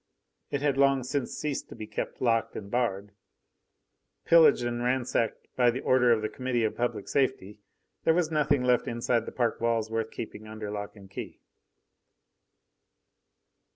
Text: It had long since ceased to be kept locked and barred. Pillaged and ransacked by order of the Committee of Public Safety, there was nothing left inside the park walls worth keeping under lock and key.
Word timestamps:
It 0.49 0.63
had 0.63 0.79
long 0.79 1.03
since 1.03 1.37
ceased 1.37 1.69
to 1.69 1.75
be 1.75 1.85
kept 1.85 2.21
locked 2.23 2.55
and 2.55 2.71
barred. 2.71 3.11
Pillaged 4.25 4.63
and 4.63 4.81
ransacked 4.83 5.47
by 5.55 5.69
order 5.81 6.11
of 6.11 6.23
the 6.23 6.27
Committee 6.27 6.63
of 6.63 6.75
Public 6.75 7.07
Safety, 7.07 7.59
there 8.03 8.15
was 8.15 8.31
nothing 8.31 8.63
left 8.63 8.87
inside 8.87 9.27
the 9.27 9.31
park 9.31 9.61
walls 9.61 9.91
worth 9.91 10.09
keeping 10.09 10.47
under 10.47 10.71
lock 10.71 10.95
and 10.95 11.07
key. 11.11 11.39